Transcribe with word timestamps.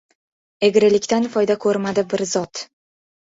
Egrilikdan 0.67 1.27
foyda 1.35 1.57
ko‘rmadi 1.67 2.05
bir 2.15 2.25
zot. 2.31 2.63